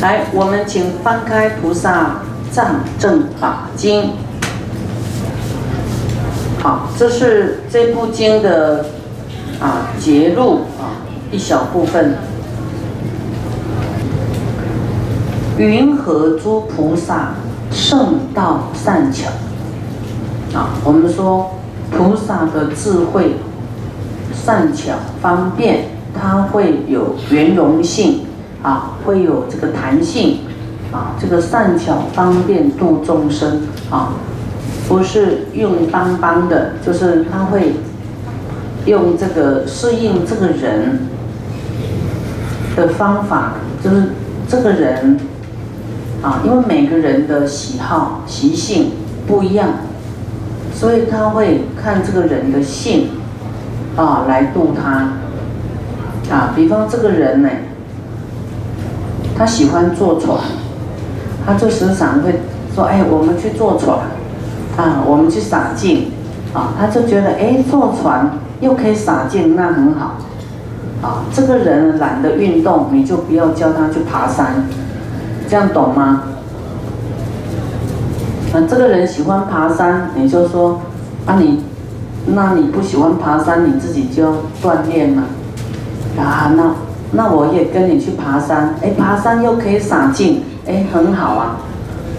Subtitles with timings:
[0.00, 4.02] 来，我们请翻开《菩萨藏正法经》。
[6.62, 8.86] 好，这是这部经的
[9.60, 12.16] 啊节录啊一小部分。
[15.58, 17.34] 云何诸菩萨
[17.70, 19.28] 圣道善巧？
[20.58, 21.56] 啊，我们说
[21.90, 23.34] 菩萨的智慧
[24.32, 25.84] 善巧方便，
[26.18, 28.22] 它会有圆融性
[28.62, 30.40] 啊，会有这个弹性
[30.92, 34.14] 啊，这个善巧方便度众生啊。
[34.88, 37.74] 不是用邦邦的，就是他会
[38.86, 40.98] 用这个适应这个人
[42.74, 43.52] 的方法，
[43.84, 44.10] 就是
[44.48, 45.16] 这个人
[46.22, 48.90] 啊，因为每个人的喜好习性
[49.28, 49.68] 不一样，
[50.74, 53.10] 所以他会看这个人的性
[53.94, 55.12] 啊来度他
[56.34, 56.52] 啊。
[56.56, 57.48] 比方这个人呢，
[59.40, 60.36] 他喜欢坐船，
[61.46, 62.40] 他就时常会
[62.74, 63.96] 说：“哎，我们去坐船。”
[64.76, 66.12] 啊，我们去洒净，
[66.52, 70.16] 啊，他就觉得，哎，坐船又可以洒净，那很好，
[71.00, 74.66] 啊，这个人懒得运动，你就不要叫他去爬山，
[75.48, 76.24] 这样懂吗？
[78.52, 80.82] 啊，这个人喜欢爬山，你就说，
[81.24, 81.64] 啊你，
[82.26, 85.22] 那你不喜欢爬山，你自己就要锻炼嘛，
[86.18, 86.74] 啊，那
[87.12, 91.56] 那我也跟你去爬山，哎，爬山又可以洒净，哎，很好啊。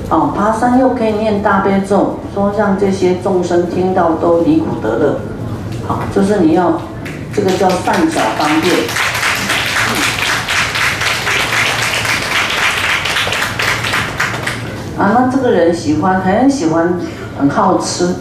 [0.09, 5.19] 哦，爬山又可以念大悲咒，说让这些众生听到都离苦得乐。
[5.87, 6.81] 好，就是你要
[7.33, 8.75] 这个叫善巧方便。
[14.97, 16.99] 啊，那这个人喜欢，很喜欢，
[17.39, 18.13] 很好吃，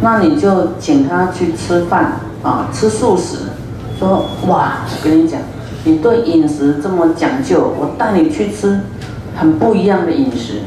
[0.00, 3.50] 那你就请他去吃饭啊，吃素食。
[3.98, 5.38] 说哇，我跟你讲，
[5.86, 8.80] 你对饮食这么讲究，我带你去吃
[9.36, 10.62] 很不一样的饮食。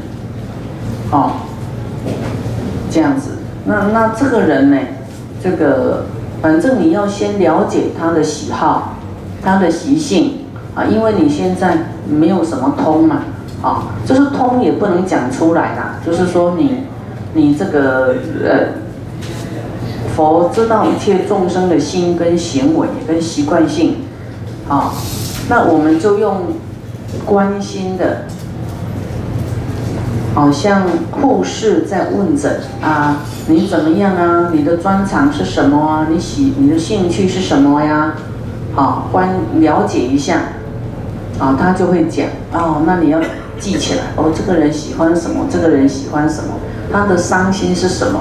[1.12, 1.32] 哦，
[2.90, 3.32] 这样子，
[3.66, 4.78] 那那这个人呢？
[5.42, 6.06] 这个
[6.40, 8.94] 反正你要先了解他的喜好，
[9.42, 10.38] 他的习性
[10.74, 11.76] 啊，因为你现在
[12.08, 13.22] 没有什么通嘛，
[13.62, 16.84] 啊，就是通也不能讲出来啦，就是说你
[17.34, 18.68] 你这个呃，
[20.14, 23.96] 佛知道一切众生的心跟行为跟习惯性，
[24.68, 24.92] 啊，
[25.50, 26.42] 那我们就用
[27.26, 28.22] 关心的。
[30.32, 33.16] 好像护士在问诊啊，
[33.48, 34.50] 你怎么样啊？
[34.52, 36.06] 你的专长是什么啊？
[36.08, 38.14] 你喜你的兴趣是什么呀？
[38.76, 40.36] 好，关了解一下，
[41.40, 43.18] 啊，他就会讲哦，那你要
[43.58, 45.46] 记起来哦，这个人喜欢什么？
[45.50, 46.54] 这个人喜欢什么？
[46.92, 48.20] 他的伤心是什么？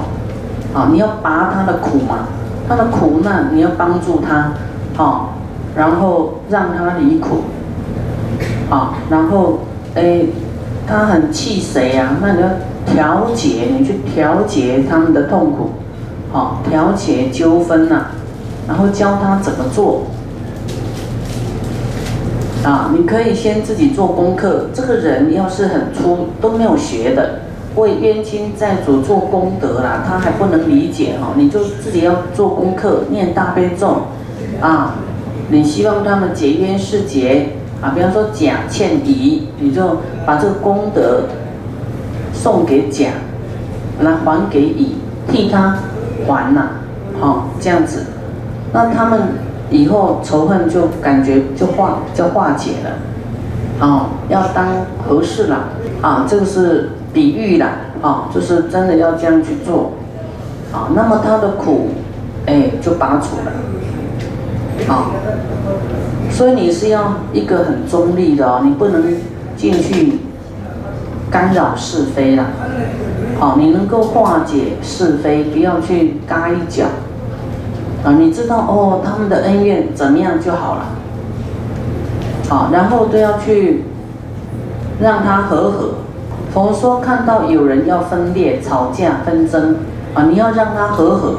[0.73, 2.28] 啊，你要拔他的苦嘛？
[2.67, 4.51] 他的苦难你要帮助他，
[5.01, 5.28] 啊，
[5.75, 7.44] 然后让他离苦，
[8.69, 9.59] 啊，然后
[9.96, 10.22] 哎。
[10.91, 12.18] 他很气谁呀？
[12.19, 12.47] 那你要
[12.84, 15.69] 调节，你去调节他们的痛苦，
[16.31, 18.06] 好，调节纠纷呐，
[18.68, 20.08] 然后教他怎么做。
[22.63, 24.72] 啊，你可以先自己做功课。
[24.74, 27.41] 这个人要是很粗，都没有学的，
[27.75, 34.06] 为冤亲债主做功德啦，他还不能理解哈，你就自己要做功课，念大悲咒，
[34.59, 34.96] 啊，
[35.49, 37.49] 你希望他们结冤释结。
[37.81, 41.21] 啊，比方说甲欠乙，你就把这个功德
[42.33, 43.07] 送给甲，
[44.01, 44.95] 来还给乙，
[45.31, 45.77] 替他
[46.27, 46.71] 还呐，
[47.21, 48.07] 好这样子，
[48.73, 49.21] 那他们
[49.71, 54.67] 以后仇恨就感觉就化就化解了，哦，要当
[55.07, 55.69] 和事了，
[56.01, 57.67] 啊，这个是比喻啦，
[58.01, 59.93] 啊，就是真的要这样去做，
[60.73, 61.91] 啊，那么他的苦，
[62.45, 63.53] 哎，就拔除了，
[64.88, 65.12] 好。
[66.31, 69.03] 所以你是要一个很中立的哦，你不能
[69.57, 70.19] 进去
[71.29, 72.45] 干扰是非啦。
[73.40, 76.85] 好，你能够化解是非，不要去嘎一脚
[78.03, 78.16] 啊。
[78.17, 80.85] 你知道哦，他们的恩怨怎么样就好了。
[82.47, 83.84] 好，然后都要去
[85.01, 85.90] 让他和和。
[86.53, 89.78] 佛说看到有人要分裂、吵架、纷争
[90.14, 91.35] 啊，你要让他和和。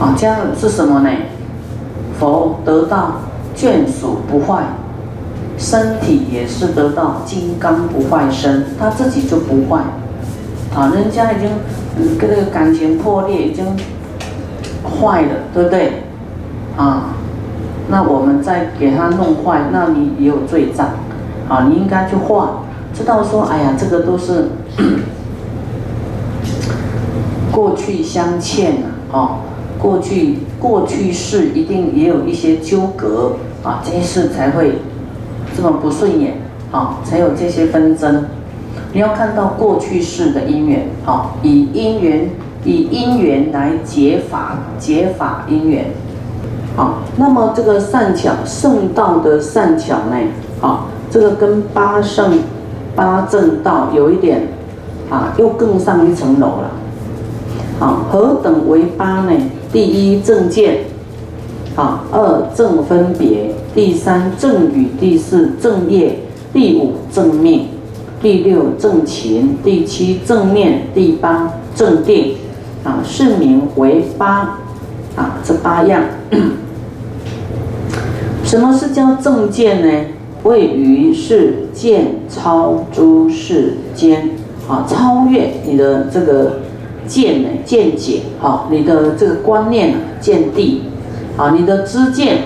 [0.00, 1.10] 啊，这样是什么呢？
[2.18, 3.20] 佛得到
[3.54, 4.62] 眷属不坏，
[5.56, 9.82] 身体也是得到金刚不坏身，他自己就不坏。
[10.74, 11.50] 啊，人家已经
[12.18, 13.66] 跟这个感情破裂，已经
[14.84, 16.04] 坏了，对不对？
[16.76, 17.14] 啊，
[17.88, 20.88] 那我们再给他弄坏，那你也有罪障。
[21.48, 22.62] 啊，你应该去化，
[22.94, 24.50] 知道说，哎呀，这个都是
[27.52, 29.36] 过去相欠啊，哦。
[29.80, 33.32] 过去过去式一定也有一些纠葛
[33.62, 34.74] 啊，这些事才会
[35.56, 36.34] 这么不顺眼，
[36.70, 38.26] 啊，才有这些纷争。
[38.92, 42.30] 你要看到过去式的因缘，啊，以因缘
[42.64, 45.86] 以因缘来解法，解法因缘，
[46.76, 50.16] 啊，那么这个善巧圣道的善巧呢，
[50.60, 52.38] 啊，这个跟八圣
[52.94, 54.48] 八正道有一点，
[55.08, 56.70] 啊，又更上一层楼了。
[57.80, 59.32] 啊，何等为八呢？
[59.72, 60.78] 第一正见，
[61.76, 66.18] 啊，二正分别，第三正语，第四正业，
[66.52, 67.68] 第五正命，
[68.20, 72.34] 第六正勤，第七正念，第八正定，
[72.82, 74.58] 啊，是名为八，
[75.14, 76.02] 啊，这八样。
[78.42, 80.04] 什么是叫正见呢？
[80.42, 84.30] 位于是见超诸世间，
[84.68, 86.58] 啊，超越你的这个。
[87.10, 90.84] 见呢，见解，好，你的这个观念见地，
[91.36, 92.44] 啊，你的知见，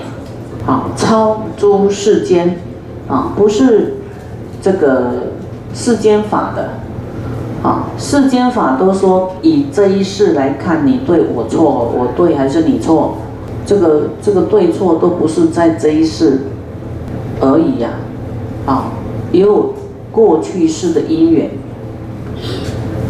[0.67, 2.59] 啊，超诸世间，
[3.07, 3.97] 啊，不是
[4.63, 5.11] 这个
[5.75, 6.71] 世间法的，
[7.63, 13.19] 啊，世间法都说以这一世来看，你对我错，我对还是你错，
[13.67, 16.45] 这个这个对错都不是在这一世
[17.43, 17.91] 而已呀，
[18.65, 18.93] 啊，
[19.31, 19.75] 也有
[20.11, 21.51] 过去世的因缘，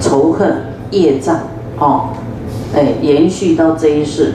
[0.01, 0.74] 仇恨。
[0.95, 1.41] 业障，
[1.79, 2.11] 哦，
[2.75, 4.35] 哎，延续到这一世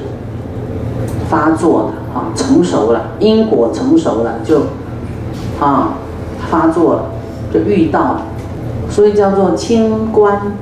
[1.29, 4.61] 发作的，啊，成熟了，因果成熟了，就，
[5.59, 5.97] 啊，
[6.49, 7.03] 发作了，
[7.53, 8.25] 就遇到了，
[8.89, 10.53] 所以叫做清官，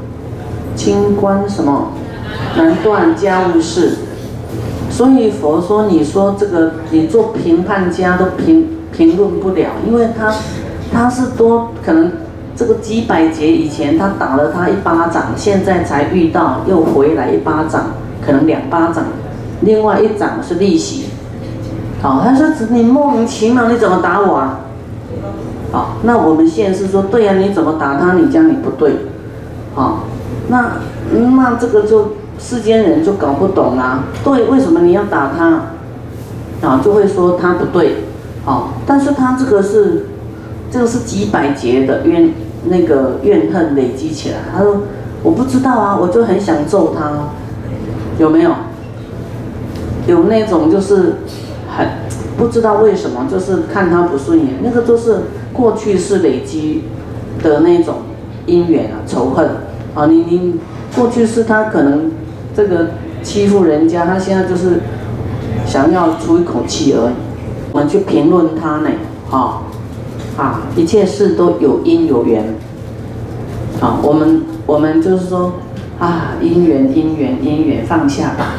[0.76, 1.90] 清官什么，
[2.56, 3.98] 难断家务事。
[4.90, 10.34] 所以佛说，你说这个，你做评判家都评评论不了，因为他，
[10.92, 12.12] 他是多可能。
[12.58, 17.92] 这个几百劫以前，他打了他一巴掌，现在才遇到，又回来一巴掌，
[18.26, 19.04] 可能两巴掌，
[19.62, 21.06] 另外一掌是利息。
[22.02, 24.62] 好，他说你莫名其妙，你怎么打我啊？
[25.72, 28.14] 好，那我们现在是说，对呀，你怎么打他？
[28.14, 29.06] 你讲你不对。
[29.76, 30.06] 好，
[30.48, 30.78] 那
[31.12, 34.06] 那这个就世间人就搞不懂啦。
[34.24, 36.68] 对，为什么你要打他？
[36.68, 37.98] 啊，就会说他不对。
[38.46, 40.08] 好，但是他这个是，
[40.72, 42.34] 这个是几百劫的冤。
[42.66, 44.84] 那个怨恨累积起来，他说
[45.24, 47.30] ：“我不知道啊，我就很想揍他，
[48.20, 48.52] 有没有？
[50.08, 51.18] 有那种就是
[51.76, 51.88] 很
[52.38, 55.24] 不知道为什么，就是看他不顺眼，那个都是
[55.54, 56.84] 过去是累积
[57.44, 57.96] 的那种
[58.46, 59.50] 因缘啊，仇恨
[59.94, 60.06] 啊。
[60.08, 60.56] 你你
[60.96, 62.12] 过去是他可能
[62.56, 62.88] 这个
[63.22, 64.82] 欺负人家，他现在就是
[65.66, 67.14] 想要出一口气而已。
[67.74, 68.90] 我们去评论他呢，
[69.30, 69.64] 啊。”
[70.38, 72.56] 啊，一切事都有因有缘。
[73.82, 75.54] 啊，我们我们就是说，
[76.00, 78.54] 啊，因缘因缘因缘放下吧。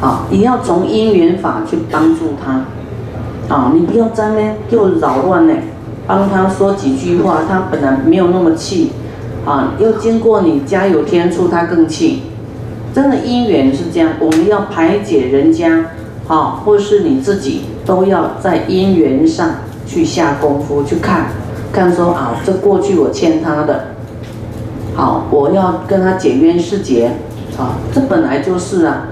[0.00, 2.66] 啊，你要从因缘法去帮助他。
[3.52, 5.54] 啊，你不要在那又扰乱呢，
[6.06, 8.90] 帮他说几句话，他本来没有那么气，
[9.46, 12.22] 啊，又经过你加油添醋，他更气。
[12.94, 15.86] 真的因缘是这样，我们要排解人家，
[16.26, 19.50] 啊，或是你自己，都要在因缘上。
[19.88, 21.28] 去下功夫去看，
[21.72, 23.86] 看说啊，这过去我欠他的，
[24.94, 27.12] 好，我要跟他解冤释结，
[27.56, 29.08] 啊，这本来就是啊，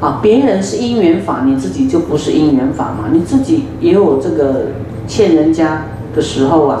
[0.00, 4.66] 啊，别人是因缘法，你自己就不是因缘法嘛，你自己也有这个
[5.08, 6.80] 欠人家的时候啊，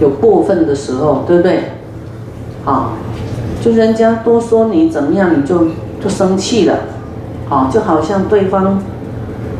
[0.00, 1.64] 有过分的时候，对不对？
[2.64, 2.92] 啊，
[3.60, 5.66] 就人家多说你怎么样，你就
[6.00, 6.78] 就生气了，
[7.50, 8.80] 啊，就好像对方。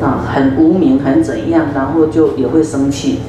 [0.03, 3.21] 啊，很无名，很怎样，然后就也会生气。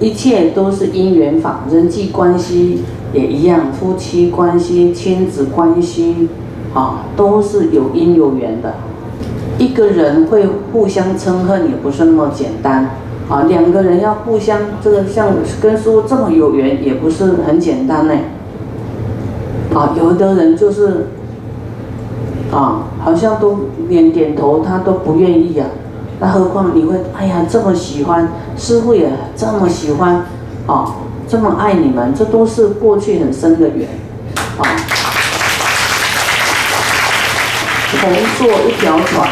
[0.00, 6.28] 一切都是因缘法，人际关系也一样，夫妻关系、亲子关系，
[6.72, 8.74] 啊，都是有因有缘的。
[9.58, 12.92] 一个人会互相憎恨，也不是那么简单。
[13.28, 15.28] 啊，两个人要互相这个像
[15.60, 18.14] 跟书这么有缘，也不是很简单呢。
[19.74, 21.08] 啊，有的人就是，
[22.50, 25.66] 啊，好像都连点头他都不愿意啊。
[26.22, 30.22] 那何况你会，哎呀，这么喜欢师傅也这么喜欢，
[30.66, 30.92] 哦，
[31.26, 33.88] 这么爱你们，这都是过去很深的缘，
[34.58, 34.62] 啊，
[37.98, 39.30] 同坐一条船，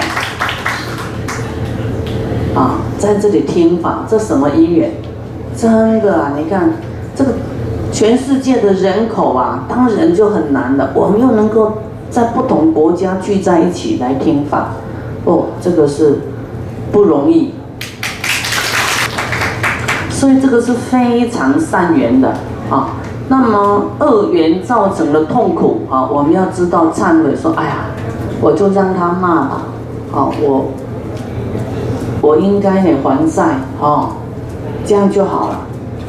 [2.54, 4.90] 啊，在这里听法，这什么因缘？
[5.54, 6.73] 真的啊，你看
[7.14, 7.33] 这个
[7.92, 14.71] 全世界的人口啊，当人就很难了，我们又能够在不同国家聚在一起来听法，
[15.26, 16.21] 哦，这个是。
[16.90, 17.52] 不容易，
[20.11, 22.35] 所以这个是非常善缘的
[22.71, 22.90] 啊。
[23.28, 27.87] 那么恶缘造成的痛苦啊，我们要知道忏悔，说哎呀，
[28.40, 29.62] 我就让他骂吧，
[30.12, 30.73] 啊，我
[32.23, 34.16] 我应该呢还债啊，
[34.87, 35.61] 这样就好了。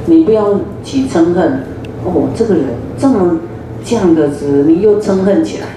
[0.05, 0.45] 你不要
[0.81, 1.65] 起嗔恨，
[2.05, 2.67] 哦，这个人
[2.97, 3.37] 这么
[3.83, 5.67] 这样的子，你又嗔恨起来，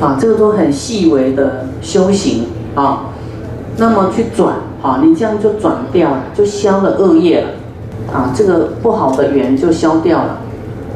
[0.00, 3.09] 啊，这个都很细微的修行啊。
[3.76, 7.48] 那么去转，好，你这样就转掉了，就消了恶业了，
[8.12, 10.40] 啊，这个不好的缘就消掉了，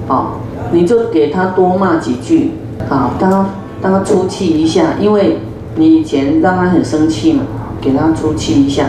[0.09, 0.33] 啊，
[0.73, 2.53] 你就给他多骂几句，
[2.91, 3.51] 啊，当
[3.81, 5.39] 当他出气一下，因为
[5.77, 7.43] 你以前让他很生气嘛，
[7.81, 8.87] 给他出气一下，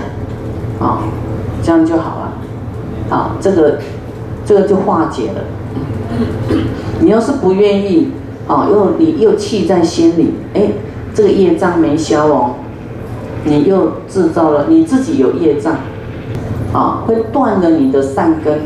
[0.79, 0.99] 啊，
[1.63, 2.31] 这样就好了。
[3.07, 3.77] 啊，这个，
[4.47, 5.41] 这个就化解了。
[7.01, 8.09] 你要是不愿意，
[8.47, 10.71] 啊，又你又气在心里，哎，
[11.13, 12.55] 这个业障没消哦，
[13.45, 15.75] 你又制造了你自己有业障，
[16.73, 18.59] 啊，会断了你的善根，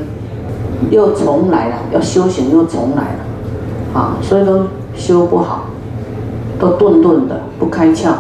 [0.90, 4.64] 又重来了，要修行又重来了，啊，所以都
[4.96, 5.66] 修不好，
[6.58, 8.14] 都顿顿的不开窍，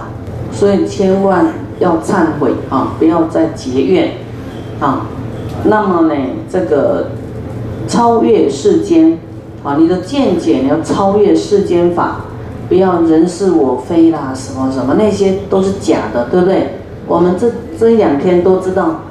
[0.51, 1.47] 所以千万
[1.79, 4.11] 要忏悔啊，不要再结怨，
[4.79, 5.07] 啊。
[5.65, 6.15] 那么呢，
[6.49, 7.07] 这个
[7.87, 9.17] 超越世间，
[9.63, 12.21] 啊，你的见解你要超越世间法，
[12.69, 16.75] 不要人是我非啦，什么什么那些都是假的，对不对？
[17.07, 19.01] 我们这这两天都知道，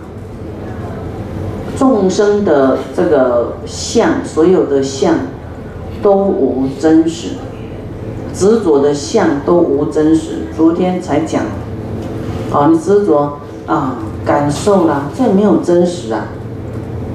[1.76, 5.14] 众生的这个相，所有的相
[6.00, 7.30] 都无真实，
[8.32, 10.46] 执着的相都无真实。
[10.56, 11.42] 昨天才讲，
[12.52, 16.28] 哦，你执着啊，感受啦，这没有真实啊。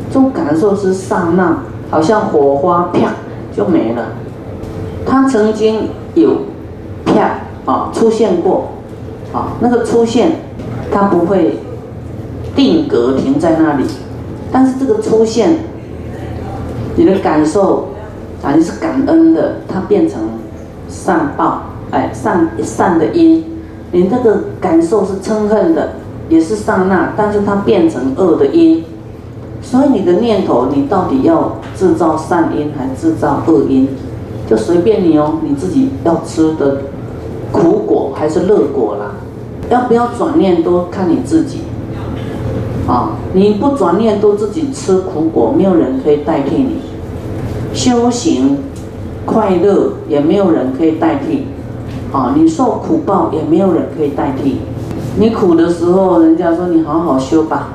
[0.09, 1.59] 这种感受是刹那，
[1.89, 3.13] 好像火花啪
[3.55, 4.07] 就没了。
[5.05, 6.37] 它曾经有
[7.05, 8.69] 啪啊出现过，
[9.33, 10.31] 啊那个出现，
[10.91, 11.59] 它不会
[12.55, 13.83] 定格停在那里。
[14.51, 15.57] 但是这个出现，
[16.95, 17.89] 你的感受
[18.43, 20.21] 啊你是感恩的，它变成
[20.87, 23.43] 善报，哎善善的因。
[23.91, 25.93] 你那个感受是嗔恨的，
[26.29, 28.83] 也是善那，但是它变成恶的因。
[29.61, 33.87] 所以你的念头，你到底要制造善因还制造恶因，
[34.49, 36.81] 就随便你哦，你自己要吃的
[37.51, 39.11] 苦果还是乐果啦，
[39.69, 41.59] 要不要转念都看你自己。
[42.85, 46.81] 啊，你不转念都自己吃苦果，没有人可以代替你。
[47.73, 48.57] 修行
[49.25, 51.47] 快乐也没有人可以代替，
[52.11, 54.57] 啊，你受苦报也没有人可以代替。
[55.17, 57.69] 你苦的时候，人家说你好好修吧。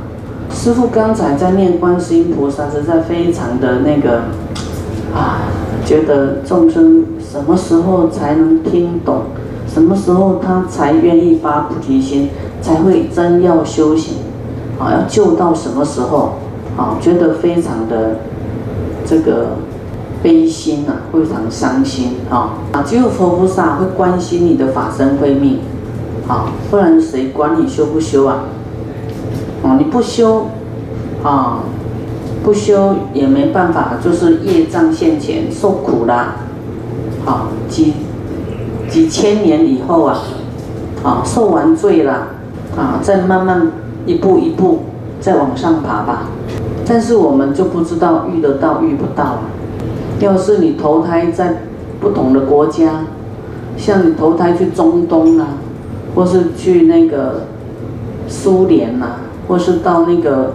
[0.52, 4.24] 师傅刚才在念观世音菩萨，实在非常的那个
[5.14, 5.48] 啊，
[5.88, 9.22] 觉得众生什么时候才能听懂？
[9.66, 12.28] 什么时候他才愿意发菩提心？
[12.60, 14.16] 才会真要修行？
[14.78, 16.32] 啊，要救到什么时候？
[16.76, 18.16] 啊，觉得非常的
[19.06, 19.56] 这个
[20.22, 22.52] 悲心呐，非常伤心啊！
[22.70, 25.60] 啊，只有佛菩萨会关心你的法身慧命，
[26.28, 28.44] 啊，不然谁管你修不修啊？
[29.62, 30.48] 哦，你不修，
[31.22, 31.60] 啊，
[32.48, 36.36] 不修也没办法，就是业障现前，受苦啦。
[37.22, 37.92] 好，几
[38.88, 40.18] 几千年以后啊，
[41.04, 42.28] 啊，受完罪了，
[42.74, 43.70] 啊，再慢慢
[44.06, 44.78] 一步一步
[45.20, 46.28] 再往上爬吧。
[46.86, 49.40] 但是我们就不知道遇得到遇不到。
[50.20, 51.64] 要是你投胎在
[52.00, 53.04] 不同的国家，
[53.76, 55.48] 像你投胎去中东啊，
[56.14, 57.42] 或是去那个
[58.26, 59.16] 苏联呐。
[59.46, 60.52] 或是到那个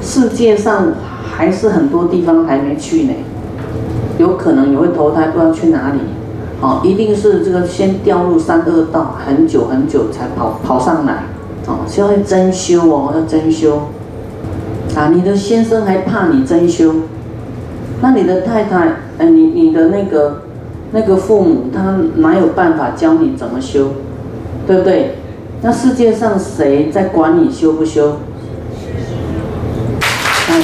[0.00, 0.86] 世界上，
[1.36, 3.12] 还是很多地方还没去呢，
[4.18, 6.00] 有可能你会投胎，不知道去哪里。
[6.62, 11.24] 哦，一定是这个先掉入三恶道，很久很久才跑跑上来。
[11.66, 13.88] 哦，需要真修哦，要真修。
[14.96, 16.94] 啊，你的先生还怕你真修，
[18.00, 18.88] 那你的太太，
[19.18, 20.42] 哎，你你的那个
[20.92, 23.88] 那个父母，他哪有办法教你怎么修，
[24.66, 25.16] 对不对？
[25.60, 28.16] 那世界上谁在管你修不修？
[30.48, 30.60] 哎，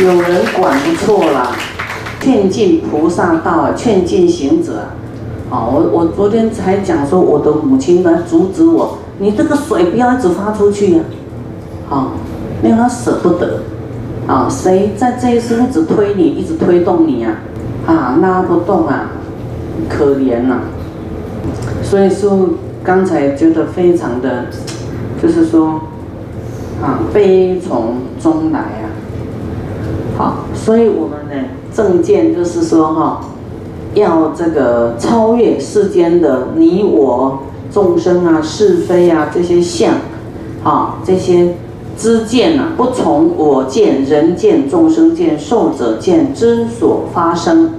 [0.00, 1.50] 有人管不错啦，
[2.20, 4.86] 劝进菩萨道，劝进行者
[5.50, 5.66] 啊。
[5.72, 11.02] 我我昨天才讲说，我的母亲来阻止我，你这个水不要一直发出去呀，
[11.90, 12.12] 啊，
[12.62, 13.62] 因为他舍不得，
[14.28, 17.36] 啊，谁在这一生一直推你，一直推动你呀，
[17.86, 19.10] 啊，拉不动啊，
[19.88, 20.60] 可怜呐，
[21.82, 22.48] 所以说。
[22.84, 24.46] 刚才觉得非常的，
[25.20, 25.80] 就是说，
[26.80, 28.86] 啊，悲从中来啊，
[30.18, 33.20] 好，所以我们呢，正见就是说哈，
[33.94, 37.38] 要这个超越世间的你我
[37.70, 39.94] 众生啊、是非啊这些相，
[40.64, 41.54] 啊，这些
[41.96, 47.70] 知见啊，不从我见、人见、众生见、寿者见之所发生，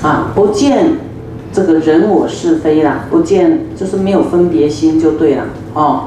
[0.00, 1.04] 啊，不见。
[1.52, 6.04] 这个人我是非啦，不见就是没有分别心就对了哦，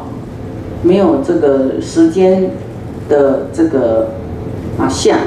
[0.81, 2.51] 没有这个时间
[3.07, 4.09] 的这个
[4.79, 5.17] 啊相，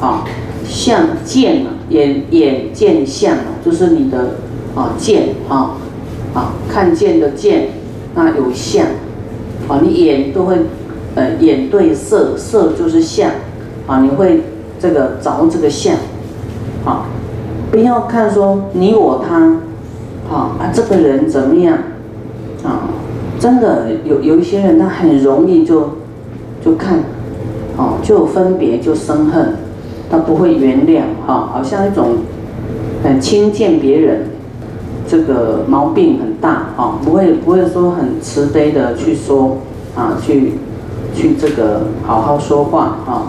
[0.00, 0.24] 啊
[0.64, 4.36] 相见啊眼眼见相啊就是你的
[4.74, 5.76] 啊见啊
[6.34, 7.68] 啊看见的见，
[8.14, 8.86] 那有相
[9.68, 10.56] 啊，你眼都会
[11.14, 13.30] 呃眼对色，色就是相
[13.86, 14.42] 啊，你会
[14.78, 15.94] 这个着这个相
[16.84, 17.06] 啊，
[17.70, 19.58] 不要看说你我他
[20.30, 21.78] 啊啊这个人怎么样
[22.64, 22.90] 啊。
[23.38, 25.98] 真的有有一些人，他很容易就
[26.64, 27.00] 就看，
[27.76, 29.56] 哦，就分别就生恨，
[30.10, 32.16] 他不会原谅，哈，好像一种
[33.02, 34.30] 很轻贱别人，
[35.06, 39.58] 这个毛病很大，哈，不会不会说很慈悲的去说，
[39.94, 40.52] 啊，去
[41.14, 43.26] 去这个好好说话，哈，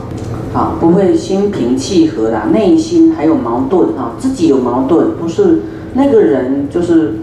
[0.53, 5.61] 啊，不会心平气和的，内心还有矛盾，哈，自己有矛盾，不是
[5.93, 7.15] 那个人就是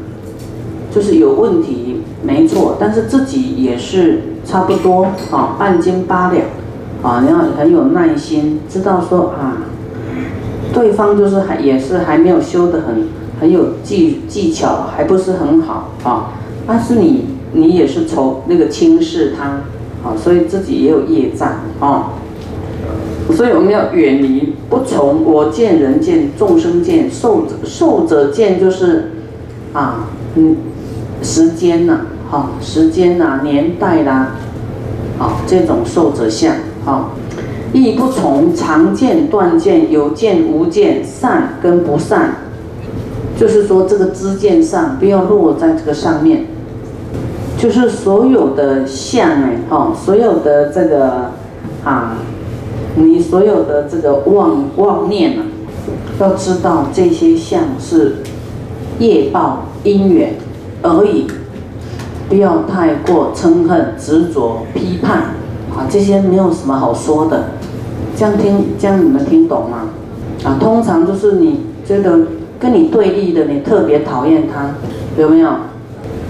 [0.92, 2.00] 就是有问题。
[2.26, 6.42] 没错，但是自己也是差不多啊，半斤八两
[7.04, 9.58] 啊，你要很有耐心，知道说啊，
[10.72, 13.08] 对方就是还也是还没有修得很
[13.38, 16.32] 很有技技巧，还不是很好啊，
[16.66, 19.60] 但是你你也是从那个轻视他
[20.02, 22.12] 啊，所以自己也有业障啊，
[23.30, 29.12] 所以我们要远离不从我见人见众生见受者受者见就是
[29.74, 30.56] 啊嗯
[31.22, 32.00] 时间呐。
[32.32, 34.34] 啊，时间呐，年代啦，
[35.20, 36.52] 啊，这种受者相，
[36.84, 37.10] 啊，
[37.72, 42.36] 亦不从常见、断见、有见、无见、善跟不善，
[43.38, 46.46] 就是说这个知见上不要落在这个上面，
[47.56, 51.30] 就是所有的相哎，哈，所有的这个
[51.84, 52.16] 啊，
[52.96, 55.42] 你所有的这个妄妄念啊，
[56.20, 58.16] 要知道这些相是
[58.98, 60.34] 业报因缘
[60.82, 61.26] 而已。
[62.26, 65.34] 不要太过嗔恨、执着、批判，
[65.76, 67.44] 啊，这些没有什么好说的。
[68.16, 69.88] 这样听，这样你们听懂吗？
[70.44, 72.18] 啊，通常就是你觉得
[72.60, 74.70] 跟你对立的，你特别讨厌他，
[75.20, 75.50] 有没有？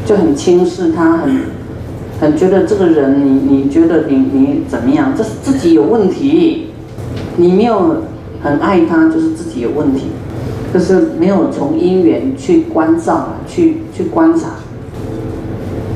[0.07, 1.41] 就很轻视他，很
[2.21, 5.13] 很觉得这个人，你你觉得你你怎么样？
[5.17, 6.69] 这是自己有问题。
[7.37, 7.97] 你没有
[8.43, 10.09] 很爱他，就是自己有问题，
[10.73, 14.51] 就是没有从因缘去关照，去去观察。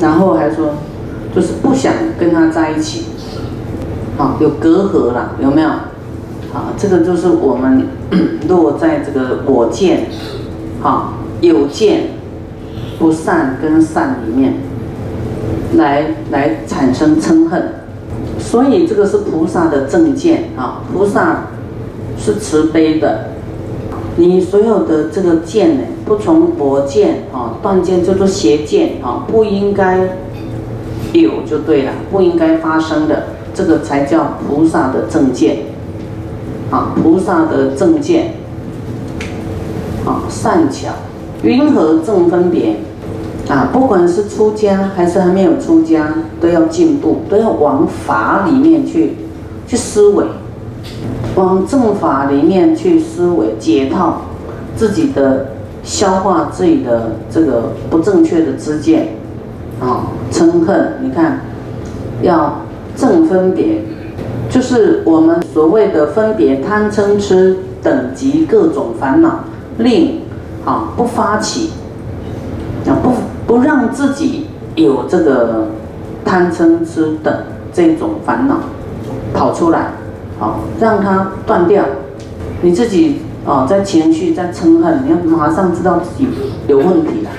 [0.01, 0.75] 然后还说，
[1.35, 3.05] 就是不想跟他在一起，
[4.19, 5.69] 啊，有隔阂了，有没有？
[5.69, 7.87] 啊，这个就是我们
[8.49, 10.07] 落在这个我见，
[10.83, 12.09] 啊，有见
[12.99, 14.55] 不善跟善里面，
[15.75, 17.75] 来来产生嗔恨，
[18.39, 21.45] 所以这个是菩萨的正见啊，菩萨
[22.19, 23.27] 是慈悲的。
[24.17, 30.01] 你所有的这个见呢，不从我见啊，断见叫做邪见啊，不应该
[31.13, 33.27] 有就对了，不应该发生的，
[33.59, 35.57] 这个才叫菩萨的正见
[36.71, 38.35] 啊，菩萨的正见
[40.07, 40.91] 啊，善巧，
[41.43, 42.77] 云何正分别
[43.49, 43.69] 啊？
[43.73, 49.17] 不管是出家还是还没有出家，都要进步，都要往法里面去
[49.67, 50.25] 去思维。
[51.35, 54.23] 往正法里面去思维解套，
[54.77, 55.49] 自己的
[55.83, 59.09] 消化自己的这个不正确的知见，
[59.81, 61.41] 啊，嗔恨，你看，
[62.23, 62.61] 要
[62.99, 63.83] 正分别，
[64.51, 69.45] 就是我们所谓的分别贪嗔痴等级各种烦恼，
[69.79, 70.23] 令
[70.65, 71.71] 啊不发起，
[72.87, 73.13] 啊不
[73.47, 75.69] 不让自己有这个
[76.25, 77.33] 贪嗔痴等
[77.73, 78.57] 这种烦恼
[79.33, 79.93] 跑出来。
[80.41, 81.85] 好，让它断掉。
[82.63, 86.29] 你自己啊，在情绪在嗔恨，你要马上知道自己
[86.67, 87.31] 有问题了，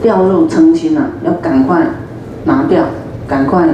[0.00, 1.86] 掉入嗔心了，要赶快
[2.44, 2.84] 拿掉，
[3.26, 3.68] 赶快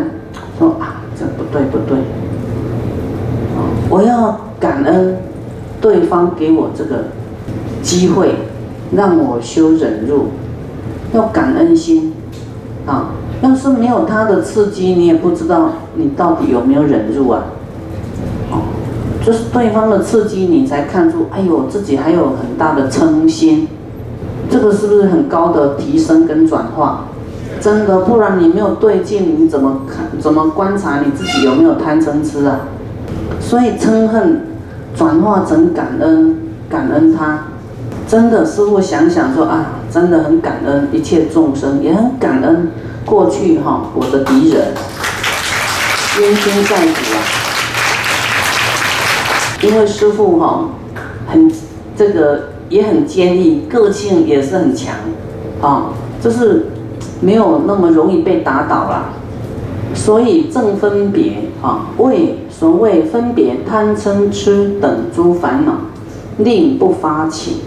[0.58, 1.98] 说啊，这不对不对。
[3.88, 5.16] 我要感恩
[5.80, 7.04] 对方给我这个
[7.82, 8.34] 机会，
[8.94, 10.28] 让我修忍辱，
[11.12, 12.12] 要感恩心
[12.86, 13.10] 啊。
[13.42, 17.44] 要是没有他的刺激，你也不知道你到底有没有忍辱啊。
[19.24, 23.68] 就是对方的刺激，你才看出，哎呦，自己还有很大的嗔心，
[24.50, 27.06] 这个是不是很高的提升跟转化？
[27.64, 30.04] 真的，不然你没有对镜，你怎么看？
[30.20, 32.60] 怎么观察你自己有没有贪嗔痴啊？
[33.40, 34.42] 所以嗔恨
[34.94, 36.36] 转化成感恩，
[36.68, 37.44] 感恩他，
[38.06, 42.68] 真的，师傅想想说啊，真的很感恩一切众生，也很感恩
[43.06, 44.66] 过去哈我的敌人，
[46.20, 47.16] 冤亲债主啊。
[49.62, 50.68] 因为师傅哈，
[51.26, 51.50] 很
[51.96, 54.94] 这个也很坚毅，个性也是很强，
[55.62, 55.86] 啊，
[56.20, 56.66] 就是
[57.20, 59.10] 没有那么容易被打倒了。
[59.94, 65.72] 所以正分别啊，为所谓分别贪嗔痴等诸烦恼，
[66.38, 67.58] 令不发起，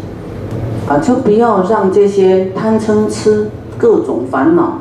[0.89, 4.79] 啊，就不要让这些贪嗔痴各种烦恼，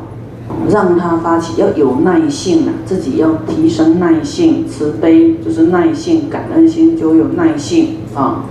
[0.68, 8.42] 让它发起，要有耐性啊，自己要提升耐性，慈悲就是耐性，感恩心就有耐性啊，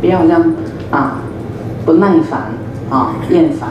[0.00, 0.42] 不要让
[0.90, 1.18] 啊
[1.84, 2.52] 不耐烦
[2.88, 3.68] 啊厌烦。